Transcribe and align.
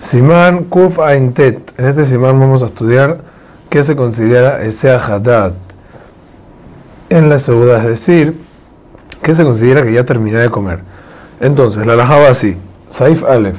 Simán 0.00 0.64
Kuf 0.64 1.00
Aintet. 1.00 1.74
En 1.76 1.86
este 1.86 2.04
Simán 2.04 2.38
vamos 2.38 2.62
a 2.62 2.66
estudiar 2.66 3.18
qué 3.68 3.82
se 3.82 3.96
considera 3.96 4.62
ese 4.62 4.90
Haddad. 4.90 5.54
En 7.10 7.28
la 7.28 7.38
segunda, 7.38 7.78
es 7.78 7.84
decir, 7.84 8.40
qué 9.22 9.34
se 9.34 9.42
considera 9.42 9.82
que 9.82 9.92
ya 9.92 10.04
terminé 10.04 10.38
de 10.38 10.50
comer. 10.50 10.80
Entonces, 11.40 11.84
la 11.84 11.94
alajaba 11.94 12.28
así. 12.28 12.56
Saif 12.90 13.24
Aleph. 13.24 13.58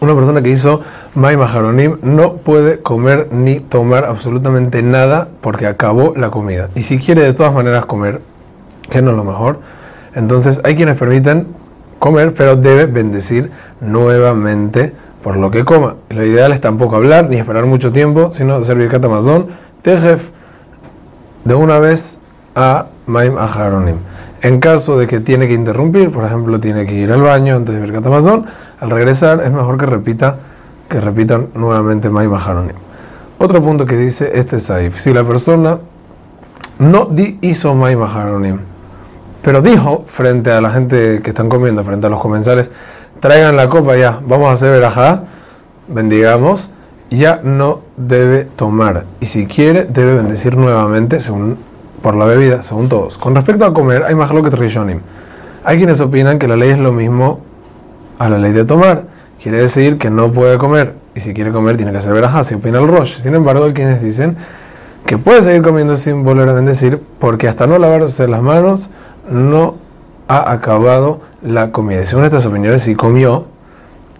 Una 0.00 0.14
persona 0.14 0.40
que 0.40 0.48
hizo 0.48 0.80
May 1.14 1.36
Maharonim 1.36 1.98
no 2.02 2.36
puede 2.36 2.80
comer 2.80 3.28
ni 3.30 3.60
tomar 3.60 4.06
absolutamente 4.06 4.82
nada 4.82 5.28
porque 5.42 5.66
acabó 5.66 6.14
la 6.16 6.30
comida. 6.30 6.70
Y 6.74 6.82
si 6.82 6.98
quiere 6.98 7.22
de 7.22 7.34
todas 7.34 7.52
maneras 7.52 7.84
comer, 7.84 8.22
que 8.88 9.02
no 9.02 9.10
es 9.10 9.16
lo 9.16 9.24
mejor, 9.24 9.60
entonces 10.14 10.62
hay 10.64 10.74
quienes 10.74 10.96
permiten 10.96 11.48
comer, 11.98 12.32
pero 12.32 12.56
debe 12.56 12.86
bendecir 12.86 13.50
nuevamente 13.80 14.94
por 15.22 15.36
lo 15.36 15.50
que 15.50 15.64
coma. 15.64 15.96
Lo 16.10 16.24
ideal 16.24 16.52
es 16.52 16.60
tampoco 16.60 16.96
hablar 16.96 17.28
ni 17.28 17.36
esperar 17.36 17.66
mucho 17.66 17.92
tiempo, 17.92 18.30
sino 18.32 18.54
hacer 18.54 18.76
birkat 18.76 19.04
amazon, 19.04 19.48
tejef, 19.82 20.30
de 21.44 21.54
una 21.54 21.78
vez 21.78 22.18
a 22.54 22.86
maim 23.06 23.36
aharonim. 23.38 23.96
En 24.42 24.60
caso 24.60 24.98
de 24.98 25.06
que 25.06 25.20
tiene 25.20 25.46
que 25.46 25.54
interrumpir, 25.54 26.10
por 26.10 26.24
ejemplo, 26.24 26.58
tiene 26.60 26.86
que 26.86 26.94
ir 26.94 27.12
al 27.12 27.20
baño 27.20 27.56
antes 27.56 27.74
de 27.74 27.80
birkat 27.80 28.06
amazon, 28.06 28.46
al 28.80 28.90
regresar 28.90 29.40
es 29.40 29.52
mejor 29.52 29.76
que 29.76 29.86
repita, 29.86 30.36
que 30.88 31.00
repitan 31.00 31.48
nuevamente 31.54 32.08
maim 32.08 32.32
aharonim. 32.32 32.76
Otro 33.38 33.62
punto 33.62 33.86
que 33.86 33.96
dice 33.96 34.32
este 34.34 34.60
saif, 34.60 34.96
si 34.96 35.12
la 35.12 35.24
persona 35.24 35.78
no 36.78 37.10
hizo 37.42 37.74
maim 37.74 38.02
aharonim, 38.02 38.58
pero 39.42 39.62
dijo 39.62 40.04
frente 40.06 40.50
a 40.50 40.60
la 40.60 40.70
gente 40.70 41.20
que 41.22 41.30
están 41.30 41.48
comiendo, 41.48 41.82
frente 41.84 42.06
a 42.06 42.10
los 42.10 42.20
comensales, 42.20 42.70
traigan 43.20 43.56
la 43.56 43.68
copa 43.68 43.96
ya, 43.96 44.20
vamos 44.26 44.48
a 44.48 44.52
hacer 44.52 44.72
verajá, 44.72 45.24
bendigamos, 45.88 46.70
ya 47.10 47.40
no 47.42 47.80
debe 47.96 48.44
tomar. 48.44 49.04
Y 49.20 49.26
si 49.26 49.46
quiere, 49.46 49.84
debe 49.84 50.14
bendecir 50.14 50.56
nuevamente 50.56 51.20
según, 51.20 51.58
por 52.02 52.16
la 52.16 52.24
bebida, 52.24 52.62
según 52.62 52.88
todos. 52.88 53.18
Con 53.18 53.34
respecto 53.34 53.64
a 53.64 53.74
comer, 53.74 54.04
hay 54.04 54.14
más 54.14 54.32
lo 54.32 54.42
que 54.42 54.50
trishonim. 54.50 55.00
Hay 55.64 55.76
quienes 55.76 56.00
opinan 56.00 56.38
que 56.38 56.48
la 56.48 56.56
ley 56.56 56.70
es 56.70 56.78
lo 56.78 56.92
mismo 56.92 57.40
a 58.18 58.28
la 58.28 58.38
ley 58.38 58.52
de 58.52 58.64
tomar. 58.64 59.04
Quiere 59.42 59.58
decir 59.58 59.98
que 59.98 60.10
no 60.10 60.32
puede 60.32 60.58
comer. 60.58 60.94
Y 61.14 61.20
si 61.20 61.34
quiere 61.34 61.50
comer, 61.50 61.76
tiene 61.76 61.92
que 61.92 61.98
hacer 61.98 62.12
verajá. 62.12 62.44
Si 62.44 62.54
opina 62.54 62.78
el 62.78 62.88
Rosh. 62.88 63.18
Sin 63.20 63.34
embargo, 63.34 63.64
hay 63.64 63.72
quienes 63.72 64.02
dicen 64.02 64.36
que 65.04 65.18
puede 65.18 65.42
seguir 65.42 65.62
comiendo 65.62 65.96
sin 65.96 66.24
volver 66.24 66.48
a 66.48 66.52
bendecir, 66.52 67.00
porque 67.18 67.48
hasta 67.48 67.66
no 67.66 67.78
lavarse 67.78 68.28
las 68.28 68.42
manos, 68.42 68.90
no 69.28 69.76
ha 70.30 70.52
acabado 70.52 71.20
la 71.42 71.72
comida. 71.72 72.04
Según 72.04 72.24
estas 72.24 72.46
opiniones, 72.46 72.82
si 72.82 72.94
comió 72.94 73.46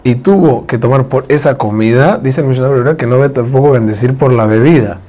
y 0.03 0.15
tuvo 0.15 0.67
que 0.67 0.77
tomar 0.77 1.05
por 1.05 1.23
esa 1.29 1.57
comida, 1.57 2.17
dice 2.17 2.41
el 2.41 2.47
Mishnah 2.47 2.97
que 2.97 3.07
no 3.07 3.15
debe 3.15 3.29
tampoco 3.29 3.71
bendecir 3.71 4.17
por 4.17 4.33
la 4.33 4.45
bebida, 4.45 4.99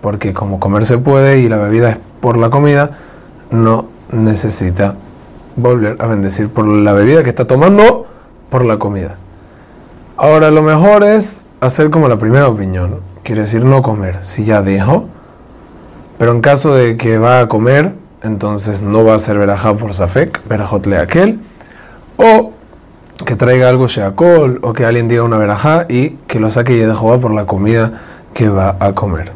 porque 0.00 0.32
como 0.32 0.58
comer 0.58 0.84
se 0.84 0.98
puede 0.98 1.38
y 1.38 1.48
la 1.48 1.58
bebida 1.58 1.90
es 1.90 1.98
por 2.20 2.36
la 2.36 2.50
comida, 2.50 2.90
no 3.52 3.86
necesita 4.10 4.96
volver 5.54 5.96
a 6.00 6.06
bendecir 6.06 6.48
por 6.48 6.66
la 6.66 6.92
bebida 6.92 7.22
que 7.22 7.28
está 7.28 7.46
tomando 7.46 8.06
por 8.50 8.64
la 8.64 8.78
comida. 8.78 9.18
Ahora, 10.16 10.50
lo 10.50 10.62
mejor 10.62 11.04
es 11.04 11.44
hacer 11.60 11.90
como 11.90 12.08
la 12.08 12.18
primera 12.18 12.48
opinión, 12.48 13.00
quiere 13.22 13.42
decir 13.42 13.64
no 13.64 13.80
comer, 13.80 14.24
si 14.24 14.44
ya 14.44 14.60
dijo, 14.60 15.06
pero 16.18 16.32
en 16.32 16.40
caso 16.40 16.74
de 16.74 16.96
que 16.96 17.18
va 17.18 17.40
a 17.40 17.48
comer, 17.48 18.01
entonces 18.22 18.82
no 18.82 19.04
va 19.04 19.14
a 19.14 19.18
ser 19.18 19.38
verajá 19.38 19.74
por 19.74 19.94
Safek, 19.94 20.40
verajot 20.48 20.86
le 20.86 20.98
aquel, 20.98 21.40
o 22.16 22.52
que 23.24 23.36
traiga 23.36 23.68
algo 23.68 23.86
sheakol, 23.86 24.60
o 24.62 24.72
que 24.72 24.84
alguien 24.84 25.08
diga 25.08 25.22
una 25.22 25.38
verajá 25.38 25.86
y 25.88 26.10
que 26.26 26.40
lo 26.40 26.50
saque 26.50 26.74
y 26.74 26.78
de 26.78 26.94
por 26.94 27.32
la 27.32 27.46
comida 27.46 27.92
que 28.34 28.48
va 28.48 28.76
a 28.80 28.92
comer. 28.92 29.32